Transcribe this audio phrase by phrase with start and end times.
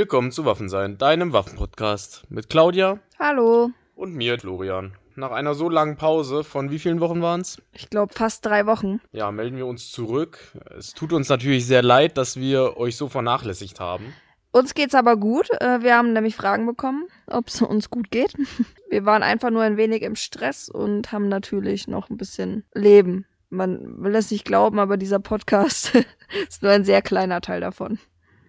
[0.00, 3.68] Willkommen zu Waffensein, deinem Waffenpodcast mit Claudia Hallo.
[3.94, 4.94] und mir, Florian.
[5.14, 7.60] Nach einer so langen Pause von wie vielen Wochen waren es?
[7.74, 9.02] Ich glaube fast drei Wochen.
[9.12, 10.38] Ja, melden wir uns zurück.
[10.74, 14.14] Es tut uns natürlich sehr leid, dass wir euch so vernachlässigt haben.
[14.52, 15.50] Uns geht's aber gut.
[15.60, 18.32] Äh, Wir haben nämlich Fragen bekommen, ob es uns gut geht.
[18.88, 23.26] Wir waren einfach nur ein wenig im Stress und haben natürlich noch ein bisschen Leben.
[23.50, 25.92] Man will es nicht glauben, aber dieser Podcast
[26.48, 27.98] ist nur ein sehr kleiner Teil davon.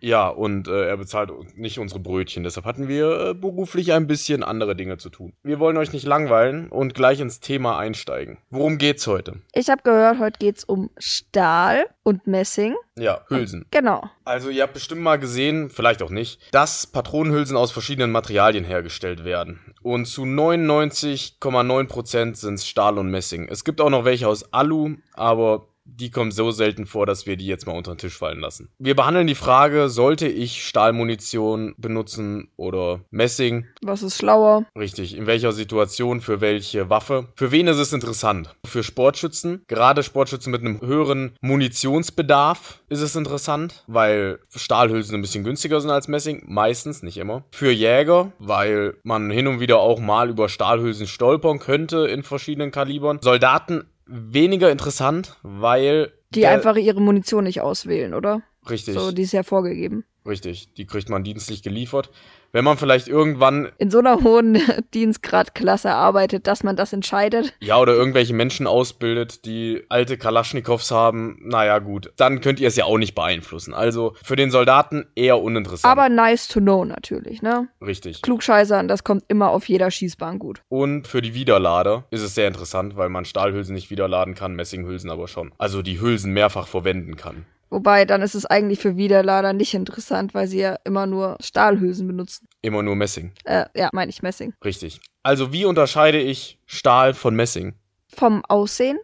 [0.02, 4.44] Ja, und äh, er bezahlt nicht unsere Brötchen, deshalb hatten wir äh, beruflich ein bisschen
[4.44, 5.34] andere Dinge zu tun.
[5.44, 8.40] Wir wollen euch nicht langweilen und gleich ins Thema einsteigen.
[8.50, 9.42] Worum geht's heute?
[9.54, 12.74] Ich habe gehört, heute geht's um Stahl und Messing.
[12.98, 13.68] Ja, Hülsen.
[13.70, 14.10] Genau.
[14.26, 19.24] Also ihr habt bestimmt mal gesehen, vielleicht auch nicht, dass Patronenhülsen aus verschiedenen Materialien hergestellt
[19.24, 19.60] werden.
[19.84, 23.48] Und zu 99,9% sind es Stahl und Messing.
[23.50, 27.38] Es gibt auch noch welche aus Alu, aber die kommen so selten vor, dass wir
[27.38, 28.70] die jetzt mal unter den Tisch fallen lassen.
[28.80, 33.66] Wir behandeln die Frage, sollte ich Stahlmunition benutzen oder Messing?
[33.82, 34.66] Was ist schlauer?
[34.78, 37.28] Richtig, in welcher Situation, für welche Waffe?
[37.36, 38.56] Für wen ist es interessant?
[38.66, 45.44] Für Sportschützen, gerade Sportschützen mit einem höheren Munitionsbedarf ist es interessant, weil Stahlhülsen ein bisschen
[45.44, 47.44] günstiger sind als Messing, meistens, nicht immer.
[47.52, 52.72] Für Jäger, weil man hin und wieder auch mal über Stahlhülsen stolpern könnte in verschiedenen
[52.72, 53.20] Kalibern.
[53.22, 58.42] Soldaten weniger interessant, weil Die einfach ihre Munition nicht auswählen, oder?
[58.70, 60.06] richtig, So, die ist ja vorgegeben.
[60.26, 62.10] Richtig, die kriegt man dienstlich geliefert.
[62.54, 64.62] Wenn man vielleicht irgendwann In so einer hohen
[64.94, 67.54] Dienstgradklasse arbeitet, dass man das entscheidet.
[67.62, 72.76] Ja, oder irgendwelche Menschen ausbildet, die alte Kalaschnikows haben, naja gut, dann könnt ihr es
[72.76, 73.74] ja auch nicht beeinflussen.
[73.74, 75.90] Also für den Soldaten eher uninteressant.
[75.90, 77.70] Aber nice to know natürlich, ne?
[77.82, 78.22] Richtig.
[78.22, 80.62] Klugscheißern, das kommt immer auf jeder Schießbahn gut.
[80.68, 85.10] Und für die Widerlader ist es sehr interessant, weil man Stahlhülsen nicht widerladen kann, Messinghülsen
[85.10, 85.54] aber schon.
[85.58, 87.46] Also die Hülsen mehrfach verwenden kann.
[87.72, 92.06] Wobei, dann ist es eigentlich für Widerlader nicht interessant, weil sie ja immer nur Stahlhülsen
[92.06, 92.50] benutzen.
[92.62, 93.32] Immer nur Messing.
[93.46, 94.54] Äh, ja, meine ich Messing.
[94.64, 95.00] Richtig.
[95.24, 97.74] Also wie unterscheide ich Stahl von Messing?
[98.10, 99.00] Vom Aussehen?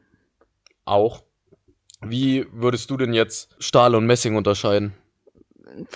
[0.84, 1.24] Auch.
[2.02, 4.94] Wie würdest du denn jetzt Stahl und Messing unterscheiden?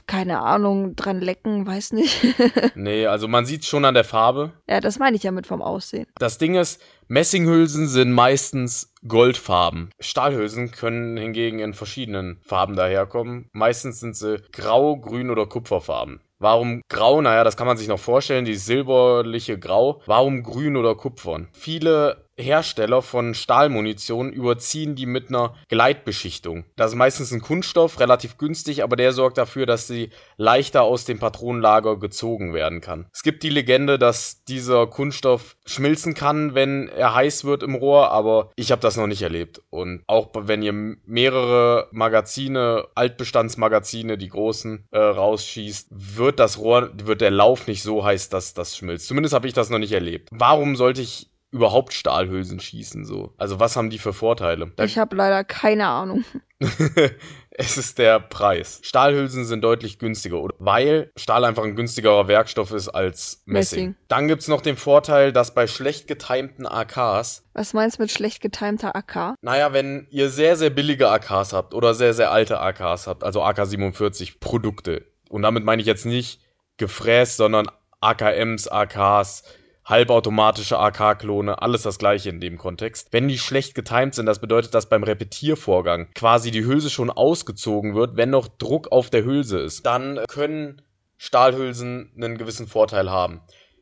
[0.08, 2.20] Keine Ahnung, dran lecken, weiß nicht.
[2.76, 4.52] Nee, also man sieht schon an der Farbe.
[4.68, 6.08] ja, das meine ich ja mit vom Aussehen.
[6.18, 9.90] Das Ding ist, Messinghülsen sind meistens goldfarben.
[10.00, 13.50] Stahlhülsen können hingegen in verschiedenen Farben daherkommen.
[13.52, 16.22] Meistens sind sie grau, grün oder kupferfarben.
[16.40, 17.22] Warum grau?
[17.22, 20.02] Naja, das kann man sich noch vorstellen, die silberliche Grau.
[20.08, 21.48] Warum grün oder kupfern?
[21.52, 26.66] Viele Hersteller von Stahlmunition überziehen die mit einer Gleitbeschichtung.
[26.76, 31.06] Das ist meistens ein Kunststoff, relativ günstig, aber der sorgt dafür, dass sie leichter aus
[31.06, 33.08] dem Patronenlager gezogen werden kann.
[33.14, 38.12] Es gibt die Legende, dass dieser Kunststoff schmilzen kann, wenn er heiß wird im Rohr,
[38.12, 39.62] aber ich habe das noch nicht erlebt.
[39.70, 47.22] Und auch wenn ihr mehrere Magazine, Altbestandsmagazine, die großen, äh, rausschießt, wird das Rohr, wird
[47.22, 49.08] der Lauf nicht so heiß, dass das schmilzt.
[49.08, 50.30] Zumindest habe ich das noch nicht erlebt.
[50.32, 53.34] Warum sollte ich überhaupt Stahlhülsen schießen so?
[53.38, 54.72] Also was haben die für Vorteile?
[54.76, 56.24] Da Ich habe leider keine Ahnung.
[57.52, 58.80] es ist der Preis.
[58.84, 60.56] Stahlhülsen sind deutlich günstiger, oder?
[60.60, 63.80] Weil Stahl einfach ein günstigerer Werkstoff ist als Messing.
[63.80, 63.96] Messing.
[64.08, 68.42] Dann gibt's noch den Vorteil, dass bei schlecht getimten AKs, Was meinst du mit schlecht
[68.42, 69.36] getimter AK?
[69.42, 73.44] naja, wenn ihr sehr, sehr billige AKs habt oder sehr, sehr alte AKs habt, also
[73.44, 76.42] AK-47 Produkte, und damit meine ich jetzt nicht
[76.78, 77.68] gefräst, sondern
[78.02, 79.44] AKMs, AKs,
[79.92, 83.10] halbautomatische AK-Klone, alles das gleiche in dem Kontext.
[83.12, 87.94] Wenn die schlecht getimt sind, das bedeutet, dass beim Repetiervorgang quasi die Hülse schon ausgezogen
[87.94, 89.86] wird, wenn noch Druck auf der Hülse ist.
[89.86, 90.82] Dann können
[91.18, 93.42] Stahlhülsen einen gewissen Vorteil haben.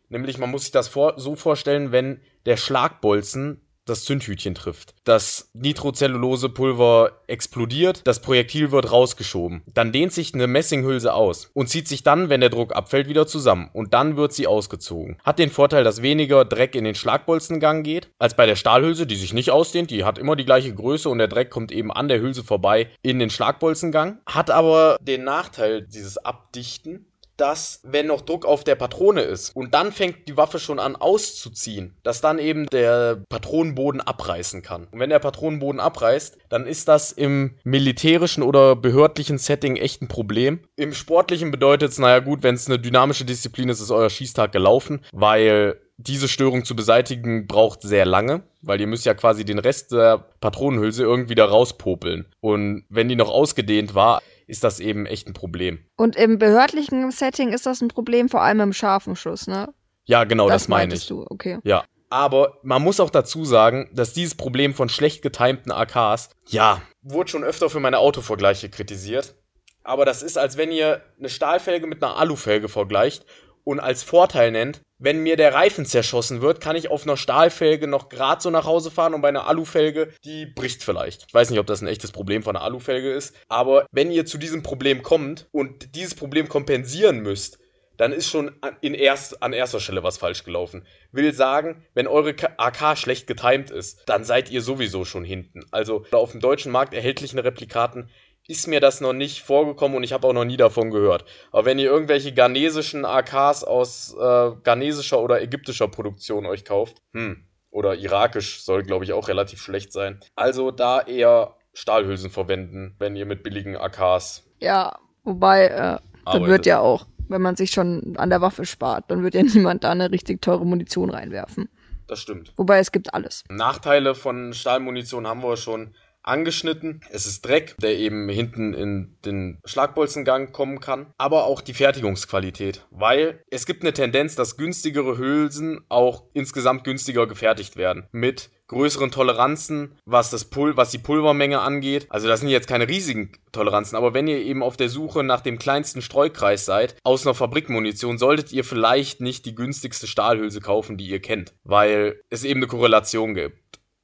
[0.09, 4.94] Nämlich, man muss sich das vor so vorstellen, wenn der Schlagbolzen das Zündhütchen trifft.
[5.04, 9.64] Das Nitrocellulosepulver explodiert, das Projektil wird rausgeschoben.
[9.74, 13.28] Dann dehnt sich eine Messinghülse aus und zieht sich dann, wenn der Druck abfällt, wieder
[13.28, 13.70] zusammen.
[13.74, 15.18] Und dann wird sie ausgezogen.
[15.24, 19.16] Hat den Vorteil, dass weniger Dreck in den Schlagbolzengang geht, als bei der Stahlhülse, die
[19.16, 19.92] sich nicht ausdehnt.
[19.92, 22.90] Die hat immer die gleiche Größe und der Dreck kommt eben an der Hülse vorbei
[23.02, 24.19] in den Schlagbolzengang.
[24.25, 27.06] Hat aber den Nachteil, dieses Abdichten,
[27.39, 30.95] dass, wenn noch Druck auf der Patrone ist und dann fängt die Waffe schon an
[30.95, 34.88] auszuziehen, dass dann eben der Patronenboden abreißen kann.
[34.91, 40.07] Und wenn der Patronenboden abreißt, dann ist das im militärischen oder behördlichen Setting echt ein
[40.07, 40.59] Problem.
[40.75, 44.51] Im sportlichen bedeutet es, naja gut, wenn es eine dynamische Disziplin ist, ist euer Schießtag
[44.51, 49.59] gelaufen, weil diese Störung zu beseitigen braucht sehr lange, weil ihr müsst ja quasi den
[49.59, 52.25] Rest der Patronenhülse irgendwie da rauspopeln.
[52.39, 55.86] Und wenn die noch ausgedehnt war, ist das eben echt ein Problem.
[55.96, 59.74] Und im behördlichen Setting ist das ein Problem, vor allem im scharfen Schuss, ne?
[60.06, 61.10] Ja, genau, das, meine meintest ich.
[61.10, 61.60] du, okay.
[61.63, 61.86] Ja.
[62.10, 67.30] Aber man muss auch dazu sagen, dass dieses Problem von schlecht getimten AKs, ja, wurde
[67.30, 69.36] schon öfter für meine Autovergleiche kritisiert.
[69.84, 73.25] aber das ist, als wenn ihr eine Stahlfelge mit einer Alufelge vergleicht
[73.63, 77.88] und als Vorteil nennt, wenn mir der Reifen zerschossen wird, kann ich auf einer Stahlfelge
[77.88, 81.25] noch gerade so nach Hause fahren und bei einer Alufelge, die bricht vielleicht.
[81.28, 84.25] Ich weiß nicht, ob das ein echtes Problem von einer Alufelge ist, aber wenn ihr
[84.25, 87.60] zu diesem Problem kommt und dieses Problem kompensieren müsst,
[88.00, 90.86] dann ist schon in erst, an erster Stelle was falsch gelaufen.
[91.12, 95.66] Will sagen, wenn eure AK schlecht getimed ist, dann seid ihr sowieso schon hinten.
[95.72, 98.10] Also auf dem deutschen Markt erhältlichen Replikaten
[98.50, 101.24] ist mir das noch nicht vorgekommen und ich habe auch noch nie davon gehört.
[101.51, 107.46] Aber wenn ihr irgendwelche ghanesischen AKs aus äh, ghanesischer oder ägyptischer Produktion euch kauft, hm,
[107.69, 110.19] oder irakisch soll, glaube ich, auch relativ schlecht sein.
[110.36, 114.44] Also da eher Stahlhülsen verwenden, wenn ihr mit billigen AKs.
[114.60, 119.06] Ja, wobei, äh, dann wird ja auch, wenn man sich schon an der Waffe spart,
[119.12, 121.69] dann wird ja niemand da eine richtig teure Munition reinwerfen.
[122.07, 122.51] Das stimmt.
[122.57, 123.44] Wobei es gibt alles.
[123.50, 125.94] Nachteile von Stahlmunition haben wir schon
[126.24, 127.01] angeschnitten.
[127.10, 132.86] Es ist Dreck, der eben hinten in den Schlagbolzengang kommen kann, aber auch die Fertigungsqualität,
[132.92, 138.07] weil es gibt eine Tendenz, dass günstigere Hülsen auch insgesamt günstiger gefertigt werden.
[138.12, 142.06] Mit größeren Toleranzen, was das Pul was die Pulvermenge angeht.
[142.10, 145.42] Also das sind jetzt keine riesigen Toleranzen, aber wenn ihr eben auf der Suche nach
[145.42, 150.98] dem kleinsten Streukreis seid, aus einer Fabrikmunition, solltet ihr vielleicht nicht die günstigste Stahlhülse kaufen,
[150.98, 153.57] die ihr kennt, weil es eben eine Korrelation gibt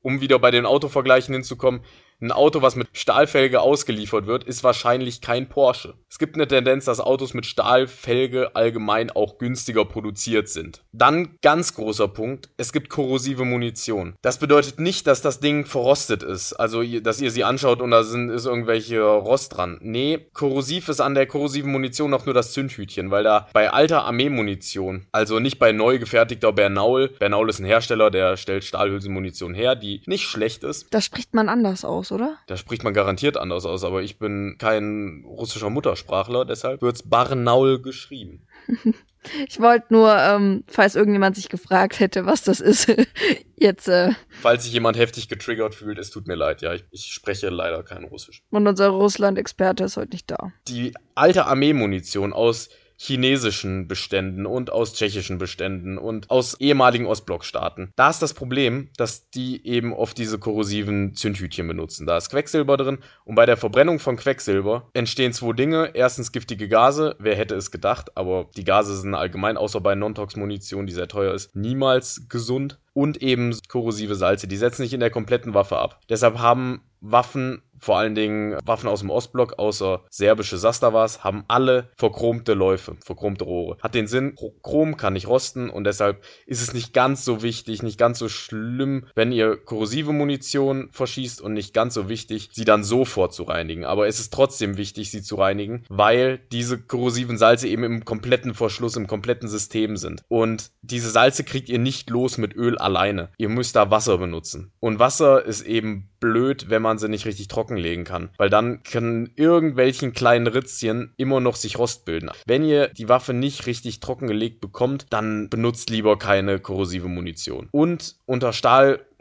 [0.05, 1.81] um wieder bei den Autovergleichen hinzukommen,
[2.21, 5.95] ein Auto, was mit Stahlfelge ausgeliefert wird, ist wahrscheinlich kein Porsche.
[6.09, 10.81] Es gibt eine Tendenz, dass Autos mit Stahlfelge allgemein auch günstiger produziert sind.
[10.93, 14.15] Dann ganz großer Punkt, es gibt korrosive Munition.
[14.21, 18.03] Das bedeutet nicht, dass das Ding verrostet ist, also dass ihr sie anschaut und da
[18.03, 19.77] sind, ist irgendwelche Rost dran.
[19.81, 24.05] Nee, korrosiv ist an der korrosiven Munition auch nur das Zündhütchen, weil da bei alter
[24.05, 29.75] Armeemunition, also nicht bei neu gefertigter Bernaul, Bernaul ist ein Hersteller, der stellt Stahlhülsenmunition her,
[29.75, 30.93] die nicht schlecht ist.
[30.93, 32.37] Da spricht man anders aus aus, oder?
[32.47, 37.81] Da spricht man garantiert anders aus, aber ich bin kein russischer Muttersprachler, deshalb wird's Barnaul
[37.81, 38.45] geschrieben.
[39.47, 42.87] ich wollte nur, ähm, falls irgendjemand sich gefragt hätte, was das ist,
[43.55, 43.87] jetzt.
[43.87, 44.11] Äh
[44.41, 47.83] falls sich jemand heftig getriggert fühlt, es tut mir leid, ja, ich, ich spreche leider
[47.83, 48.41] kein Russisch.
[48.49, 50.51] Und unser Russland-Experte ist heute nicht da.
[50.67, 57.91] Die alte Armeemunition aus chinesischen Beständen und aus tschechischen Beständen und aus ehemaligen Ostblockstaaten.
[57.95, 62.05] Da ist das Problem, dass die eben oft diese korrosiven Zündhütchen benutzen.
[62.05, 65.91] Da ist Quecksilber drin und bei der Verbrennung von Quecksilber entstehen zwei Dinge.
[65.93, 70.87] Erstens giftige Gase, wer hätte es gedacht, aber die Gase sind allgemein, außer bei Non-Tox-Munition,
[70.87, 72.79] die sehr teuer ist, niemals gesund.
[72.93, 75.99] Und eben korrosive Salze, die setzen sich in der kompletten Waffe ab.
[76.07, 81.89] Deshalb haben Waffen vor allen Dingen Waffen aus dem Ostblock, außer serbische Sastavas, haben alle
[81.97, 83.77] verchromte Läufe, verchromte Rohre.
[83.81, 87.83] Hat den Sinn, Chrom kann nicht rosten und deshalb ist es nicht ganz so wichtig,
[87.83, 92.65] nicht ganz so schlimm, wenn ihr korrosive Munition verschießt und nicht ganz so wichtig, sie
[92.65, 93.85] dann sofort zu reinigen.
[93.85, 98.53] Aber es ist trotzdem wichtig, sie zu reinigen, weil diese korrosiven Salze eben im kompletten
[98.53, 100.23] Verschluss, im kompletten System sind.
[100.27, 103.29] Und diese Salze kriegt ihr nicht los mit Öl alleine.
[103.37, 104.71] Ihr müsst da Wasser benutzen.
[104.79, 108.29] Und Wasser ist eben blöd, wenn man sie nicht richtig trocken trockenlegen kann.
[108.37, 112.31] Weil dann können irgendwelchen kleinen Ritzchen immer noch sich Rost bilden.
[112.45, 117.69] Wenn ihr die Waffe nicht richtig trockengelegt bekommt, dann benutzt lieber keine korrosive Munition.
[117.71, 118.53] Und unter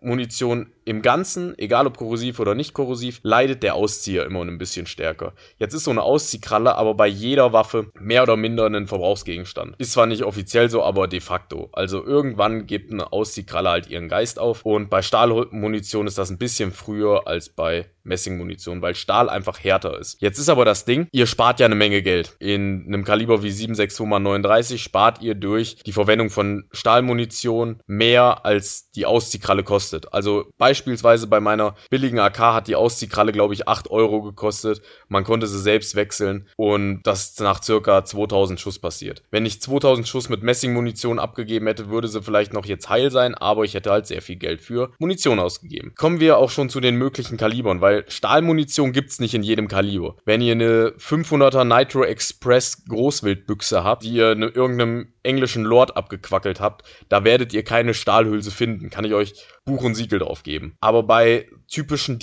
[0.05, 4.87] Stahlmunition im Ganzen, egal ob korrosiv oder nicht korrosiv, leidet der Auszieher immer ein bisschen
[4.87, 5.33] stärker.
[5.59, 9.77] Jetzt ist so eine Ausziehkralle aber bei jeder Waffe mehr oder minder ein Verbrauchsgegenstand.
[9.79, 11.71] Ist zwar nicht offiziell so, aber de facto.
[11.73, 16.39] Also irgendwann gibt eine Ausziehkralle halt ihren Geist auf und bei Stahlmunition ist das ein
[16.39, 20.21] bisschen früher als bei Messingmunition, weil Stahl einfach härter ist.
[20.21, 22.37] Jetzt ist aber das Ding, ihr spart ja eine Menge Geld.
[22.39, 29.07] In einem Kaliber wie 762x39 spart ihr durch die Verwendung von Stahlmunition mehr als die
[29.07, 30.13] Ausziehkralle kostet.
[30.13, 34.83] Also bei Beispielsweise bei meiner billigen AK hat die Ausziehkralle, glaube ich, 8 Euro gekostet.
[35.07, 39.23] Man konnte sie selbst wechseln und das nach circa 2000 Schuss passiert.
[39.31, 43.37] Wenn ich 2000 Schuss mit Messingmunition abgegeben hätte, würde sie vielleicht noch jetzt heil sein,
[43.37, 45.93] aber ich hätte halt sehr viel Geld für Munition ausgegeben.
[45.97, 49.69] Kommen wir auch schon zu den möglichen Kalibern, weil Stahlmunition gibt es nicht in jedem
[49.69, 50.17] Kaliber.
[50.25, 56.61] Wenn ihr eine 500er Nitro Express Großwildbüchse habt, die ihr in irgendeinem englischen Lord abgequackelt
[56.61, 58.91] habt, da werdet ihr keine Stahlhülse finden.
[58.91, 59.35] Kann ich euch
[59.65, 60.77] Buch und Siegel drauf geben.
[60.81, 62.19] Aber bei typischen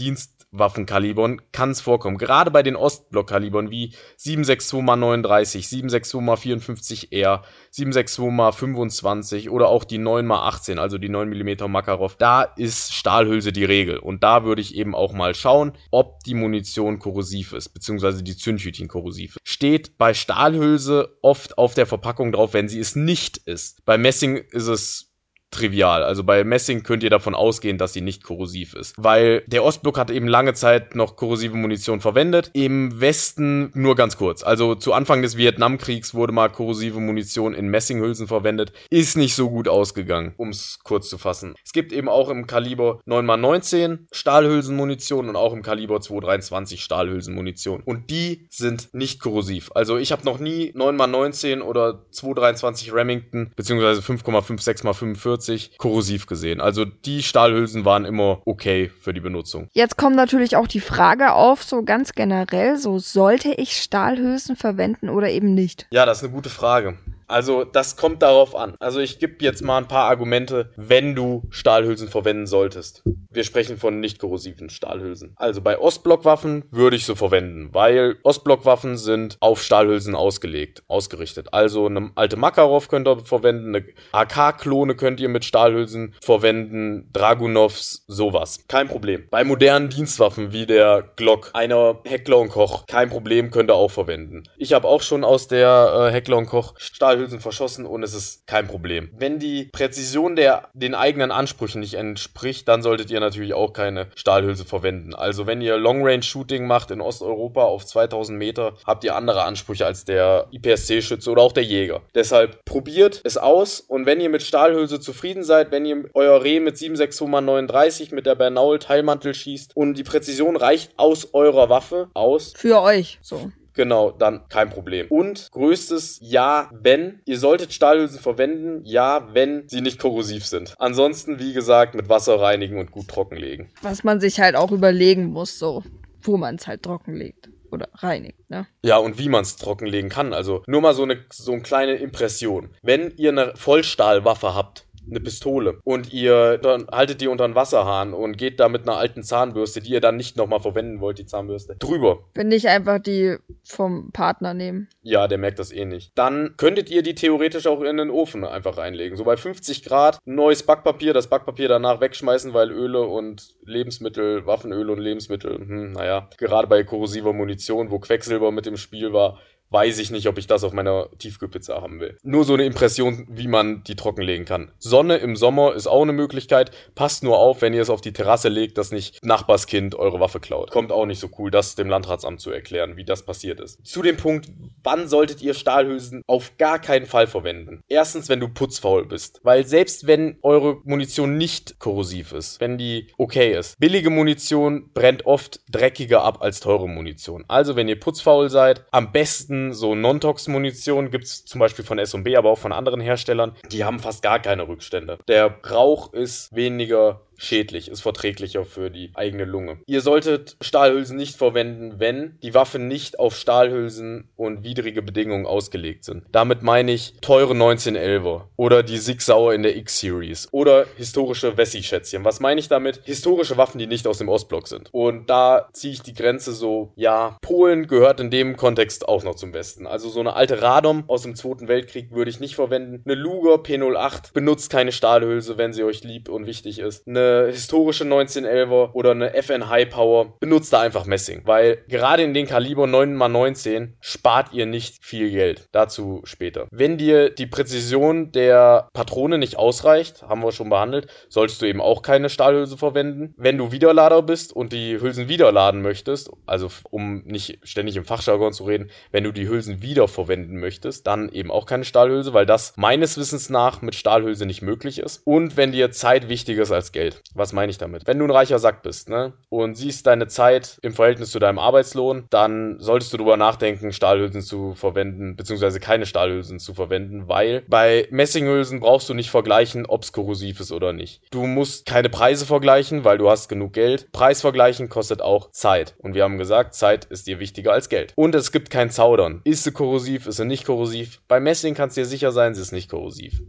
[0.52, 2.18] Dienstwaffenkalibern kann es vorkommen.
[2.18, 7.42] Gerade bei den Ostblockkalibern wie 762x39, 762x54R,
[7.74, 13.98] 762x25 oder auch die 9x18, also die 9mm Makarov, da ist Stahlhülse die Regel.
[13.98, 18.36] Und da würde ich eben auch mal schauen, ob die Munition korrosiv ist, beziehungsweise die
[18.36, 19.38] Zündhütchen korrosiv.
[19.44, 23.86] Steht bei Stahlhülse oft auf der Verpackung drauf, wenn sie es nicht ist.
[23.86, 25.11] Bei Messing ist es
[25.52, 26.04] trivial.
[26.04, 28.96] Also bei Messing könnt ihr davon ausgehen, dass sie nicht korrosiv ist.
[28.98, 32.50] Weil der Ostblock hat eben lange Zeit noch korrosive Munition verwendet.
[32.54, 34.44] Im Westen nur ganz kurz.
[34.44, 38.72] Also zu Anfang des Vietnamkriegs wurde mal korrosive Munition in Messinghülsen verwendet.
[38.90, 41.54] Ist nicht so gut ausgegangen, um es kurz zu fassen.
[41.66, 47.84] Es gibt eben auch im Kaliber 9x19 Stahlhülsenmunition und auch im Kaliber 223 Stahlhülsenmunition.
[47.84, 49.72] Und die sind nicht korrosiv.
[49.76, 55.41] Also ich habe noch nie 9x19 oder 223 Remington beziehungsweise 5,56x45
[55.78, 56.62] korrosiv gesehen.
[56.62, 59.68] Also die Stahlhülsen waren immer okay für die Benutzung.
[59.74, 65.10] Jetzt kommt natürlich auch die Frage auf, so ganz generell, so sollte ich Stahlhülsen verwenden
[65.10, 65.88] oder eben nicht?
[65.92, 66.98] Ja, das ist eine gute Frage.
[67.32, 68.76] Also das kommt darauf an.
[68.80, 73.04] Also ich gebe jetzt mal ein paar Argumente, wenn du Stahlhülsen verwenden solltest.
[73.30, 75.34] Wir sprechen von nicht korrosiven Stahlhülsen.
[75.38, 81.54] Also bei Ostblockwaffen würde ich so verwenden, weil Ostblockwaffen sind auf Stahlhülsen ausgelegt, ausgerichtet.
[81.54, 88.04] Also eine alte Makarov könnt ihr verwenden, eine AK-Klone könnt ihr mit Stahlhülsen verwenden, Dragunovs,
[88.08, 88.66] sowas.
[88.68, 89.24] Kein Problem.
[89.32, 93.92] Bei modernen Dienstwaffen wie der Glock, einer Heckler und Koch, kein Problem, könnt ihr auch
[93.92, 94.44] verwenden.
[94.58, 98.14] Ich habe auch schon aus der äh, Heckler und Koch Stahlhülsen Stahlhülsen verschossen und es
[98.14, 99.10] ist kein Problem.
[99.16, 104.08] Wenn die Präzision der den eigenen Ansprüchen nicht entspricht, dann solltet ihr natürlich auch keine
[104.16, 105.14] Stahlhülse verwenden.
[105.14, 109.44] Also wenn ihr Long Range Shooting macht in Osteuropa auf 2000 Meter, habt ihr andere
[109.44, 112.02] Ansprüche als der IPSC-Schütze oder auch der Jäger.
[112.16, 116.60] Deshalb probiert es aus und wenn ihr mit Stahlhülse zufrieden seid, wenn ihr euer Reh
[116.60, 122.54] mit 762x39 mit der Bernaul Teilmantel schießt und die Präzision reicht aus eurer Waffe aus.
[122.56, 123.52] Für euch, so.
[123.74, 125.08] Genau, dann kein Problem.
[125.10, 127.22] Und größtes Ja, wenn.
[127.26, 130.76] Ihr solltet Stahlhülsen verwenden, ja, wenn sie nicht korrosiv sind.
[130.78, 133.70] Ansonsten, wie gesagt, mit Wasser reinigen und gut trockenlegen.
[133.82, 135.84] Was man sich halt auch überlegen muss, so,
[136.22, 138.68] wo man es halt trockenlegt oder reinigt, ne?
[138.84, 140.34] Ja, und wie man es trockenlegen kann.
[140.34, 142.70] Also nur mal so eine, so eine kleine Impression.
[142.82, 148.14] Wenn ihr eine Vollstahlwaffe habt, eine Pistole und ihr dann haltet die unter den Wasserhahn
[148.14, 151.26] und geht da mit einer alten Zahnbürste, die ihr dann nicht nochmal verwenden wollt, die
[151.26, 152.20] Zahnbürste, drüber.
[152.34, 154.90] Wenn nicht einfach die vom Partner nehmen.
[155.02, 156.12] Ja, der merkt das eh nicht.
[156.16, 159.18] Dann könntet ihr die theoretisch auch in den Ofen einfach reinlegen.
[159.18, 164.92] So bei 50 Grad, neues Backpapier, das Backpapier danach wegschmeißen, weil Öle und Lebensmittel, Waffenöle
[164.92, 169.40] und Lebensmittel, hm, naja, gerade bei korrosiver Munition, wo Quecksilber mit im Spiel war,
[169.72, 172.18] weiß ich nicht, ob ich das auf meiner Tiefkühlpizza haben will.
[172.24, 174.72] Nur so eine Impression, wie man die trockenlegen kann.
[174.80, 176.72] Sonne im Sommer ist auch eine Möglichkeit.
[176.94, 180.40] Passt nur auf, wenn ihr es auf die Terrasse legt, dass nicht Nachbarskind eure Waffe
[180.40, 180.72] klaut.
[180.72, 183.86] Kommt auch nicht so cool, das dem Landratsamt zu erklären, wie das passiert ist.
[183.86, 184.50] Zu dem Punkt,
[184.84, 187.82] wann solltet ihr Stahlhülsen auf gar keinen Fall verwenden?
[187.88, 189.40] Erstens, wenn du putzfaul bist.
[189.44, 195.26] Weil selbst wenn eure Munition nicht korrosiv ist, wenn die okay ist, billige Munition brennt
[195.26, 197.46] oft dreckiger ab als teure Munition.
[197.48, 202.36] Also wenn ihr putzfaul seid, am besten so Non-Tox-Munition gibt es zum Beispiel von S&B,
[202.36, 203.56] aber auch von anderen Herstellern.
[203.72, 205.20] Die haben fast gar keine Rückstände.
[205.28, 209.80] Der Rauch ist weniger schädlich, ist verträglicher für die eigene Lunge.
[209.86, 216.04] Ihr solltet Stahlhülsen nicht verwenden, wenn die Waffen nicht auf Stahlhülsen und widrige Bedingungen ausgelegt
[216.04, 216.24] sind.
[216.32, 222.24] Damit meine ich teure 1911er oder die Sig Sauer in der X-Series oder historische Wessi-Schätzchen.
[222.24, 223.02] Was meine ich damit?
[223.04, 224.90] Historische Waffen, die nicht aus dem Ostblock sind.
[224.92, 229.36] Und da ziehe ich die Grenze so, ja, Polen gehört in dem Kontext auch noch
[229.36, 229.88] zum Besten.
[229.88, 233.02] Also so eine alte Radom aus dem Zweiten Weltkrieg würde ich nicht verwenden.
[233.06, 237.08] Eine Luger P08 benutzt keine Stahlhülse, wenn sie euch lieb und wichtig ist.
[237.08, 241.42] Eine historische 1911er oder eine FN High Power, benutzt da einfach Messing.
[241.46, 245.68] Weil gerade in den Kaliber 9x19 spart ihr nicht viel Geld.
[245.72, 246.68] Dazu später.
[246.72, 251.82] Wenn dir die Präzision der Patrone nicht ausreicht, haben wir schon behandelt, solltest du eben
[251.82, 253.34] auch keine Stahlhülse verwenden.
[253.38, 258.54] Wenn du Wiederlader bist und die Hülsen wiederladen möchtest, also um nicht ständig im Fachjargon
[258.54, 262.46] zu reden, wenn du die Hülsen wieder verwenden möchtest, dann eben auch keine Stahlhülse, weil
[262.46, 265.22] das meines Wissens nach mit Stahlhülse nicht möglich ist.
[265.26, 267.21] Und wenn dir Zeit wichtiger ist als Geld.
[267.34, 268.08] Was meine ich damit?
[268.08, 271.60] Wenn du ein reicher Sack bist, ne, und siehst deine Zeit im Verhältnis zu deinem
[271.60, 277.64] Arbeitslohn, dann solltest du darüber nachdenken, Stahlhülsen zu verwenden, beziehungsweise keine Stahlhülsen zu verwenden, weil
[277.68, 281.22] bei Messinghülsen brauchst du nicht vergleichen, ob es korrosiv ist oder nicht.
[281.32, 284.12] Du musst keine Preise vergleichen, weil du hast genug Geld.
[284.12, 285.96] Preis vergleichen kostet auch Zeit.
[286.00, 288.14] Und wir haben gesagt, Zeit ist dir wichtiger als Geld.
[288.16, 289.42] Und es gibt kein Zaudern.
[289.44, 291.22] Ist sie korrosiv, ist sie nicht korrosiv?
[291.28, 293.42] Bei Messing kannst du dir sicher sein, sie ist nicht korrosiv.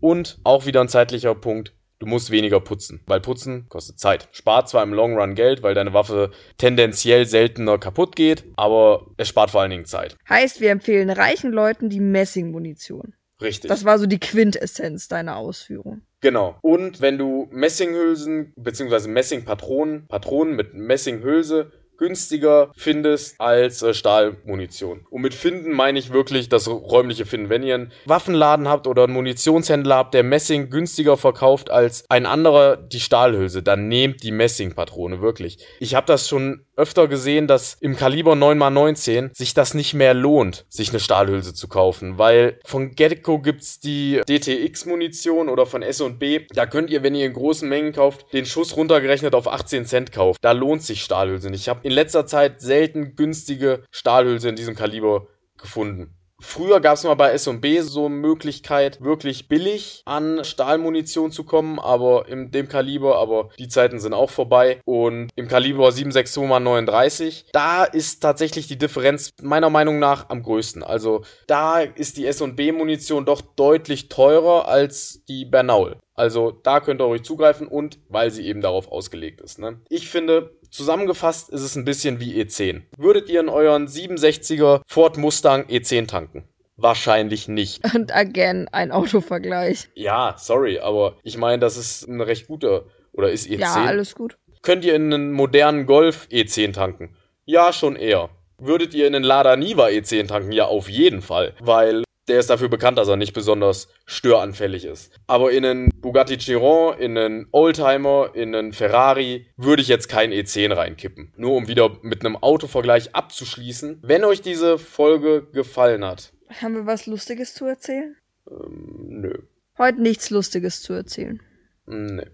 [0.00, 1.72] Und auch wieder ein zeitlicher Punkt.
[1.98, 4.28] Du musst weniger putzen, weil putzen kostet Zeit.
[4.30, 9.28] Spart zwar im Long Run Geld, weil deine Waffe tendenziell seltener kaputt geht, aber es
[9.28, 10.16] spart vor allen Dingen Zeit.
[10.28, 13.14] Heißt, wir empfehlen reichen Leuten die Messingmunition.
[13.40, 13.68] Richtig.
[13.68, 16.02] Das war so die Quintessenz deiner Ausführung.
[16.20, 16.58] Genau.
[16.62, 19.08] Und wenn du Messinghülsen bzw.
[19.08, 25.06] Messingpatronen, Patronen mit Messinghülse günstiger findest als äh, Stahlmunition.
[25.10, 27.50] Und mit finden meine ich wirklich das räumliche Finden.
[27.50, 32.26] Wenn ihr einen Waffenladen habt oder einen Munitionshändler habt, der Messing günstiger verkauft als ein
[32.26, 35.58] anderer die Stahlhülse, dann nehmt die Messingpatrone wirklich.
[35.80, 40.64] Ich habe das schon öfter gesehen, dass im Kaliber 9x19 sich das nicht mehr lohnt,
[40.68, 46.46] sich eine Stahlhülse zu kaufen, weil von Gecko gibt's die DTX-Munition oder von S&B.
[46.54, 50.12] Da könnt ihr, wenn ihr in großen Mengen kauft, den Schuss runtergerechnet auf 18 Cent
[50.12, 50.38] kaufen.
[50.40, 51.62] Da lohnt sich Stahlhülse nicht.
[51.62, 55.26] Ich habe in letzter Zeit selten günstige Stahlhülse in diesem Kaliber
[55.56, 56.14] gefunden.
[56.38, 61.80] Früher gab es mal bei S&B so eine Möglichkeit, wirklich billig an Stahlmunition zu kommen,
[61.80, 64.80] aber in dem Kaliber, aber die Zeiten sind auch vorbei.
[64.84, 70.82] Und im Kaliber 762x39, da ist tatsächlich die Differenz meiner Meinung nach am größten.
[70.82, 75.96] Also da ist die S&B Munition doch deutlich teurer als die Bernaul.
[76.18, 79.60] Also da könnt ihr euch zugreifen und weil sie eben darauf ausgelegt ist.
[79.60, 79.80] Ne?
[79.88, 82.82] Ich finde, Zusammengefasst ist es ein bisschen wie E10.
[82.96, 86.44] Würdet ihr in euren 67er Ford Mustang E10 tanken?
[86.76, 87.82] Wahrscheinlich nicht.
[87.94, 89.88] Und again, ein Autovergleich.
[89.94, 92.84] Ja, sorry, aber ich meine, das ist ein recht guter.
[93.12, 93.58] Oder ist E10?
[93.58, 94.38] Ja, alles gut.
[94.62, 97.16] Könnt ihr in einen modernen Golf E10 tanken?
[97.44, 98.30] Ja, schon eher.
[98.58, 100.52] Würdet ihr in einen Lada Niva E10 tanken?
[100.52, 101.54] Ja, auf jeden Fall.
[101.60, 105.12] Weil der ist dafür bekannt, dass er nicht besonders störanfällig ist.
[105.26, 110.30] Aber in einen Bugatti Chiron, in einen Oldtimer, in einen Ferrari würde ich jetzt kein
[110.30, 111.32] E10 reinkippen.
[111.36, 114.00] Nur um wieder mit einem Autovergleich abzuschließen.
[114.02, 116.32] Wenn euch diese Folge gefallen hat.
[116.62, 118.16] Haben wir was Lustiges zu erzählen?
[118.50, 119.34] Ähm, nö.
[119.76, 121.40] Heute nichts Lustiges zu erzählen.
[121.86, 122.24] Nö.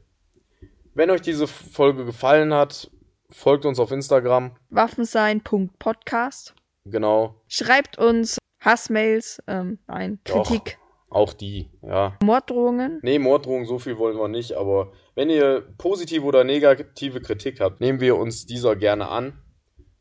[0.94, 2.90] Wenn euch diese Folge gefallen hat,
[3.30, 4.56] folgt uns auf Instagram.
[4.70, 6.54] Waffensein.podcast.
[6.84, 7.40] Genau.
[7.48, 10.78] Schreibt uns Hassmails, ähm, nein, Kritik.
[11.10, 12.16] Doch, auch die, ja.
[12.22, 12.98] Morddrohungen?
[13.02, 17.80] Nee, Morddrohungen, so viel wollen wir nicht, aber wenn ihr positive oder negative Kritik habt,
[17.80, 19.38] nehmen wir uns dieser gerne an.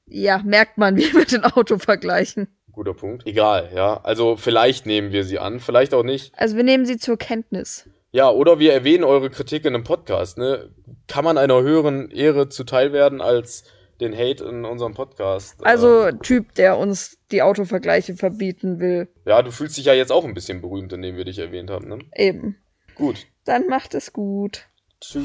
[0.07, 2.47] Ja, merkt man, wie mit dem Auto vergleichen.
[2.71, 3.27] Guter Punkt.
[3.27, 3.99] Egal, ja.
[4.01, 6.33] Also vielleicht nehmen wir sie an, vielleicht auch nicht.
[6.35, 7.87] Also wir nehmen sie zur Kenntnis.
[8.11, 10.69] Ja, oder wir erwähnen eure Kritik in einem Podcast, ne?
[11.07, 13.65] Kann man einer höheren Ehre zuteil werden als
[14.03, 15.55] den Hate in unserem Podcast.
[15.65, 19.07] Also ähm, Typ, der uns die Autovergleiche verbieten will.
[19.25, 21.87] Ja, du fühlst dich ja jetzt auch ein bisschen berühmt, indem wir dich erwähnt haben,
[21.87, 21.99] ne?
[22.15, 22.57] Eben.
[22.95, 23.25] Gut.
[23.45, 24.67] Dann macht es gut.
[25.01, 25.23] Tschüss.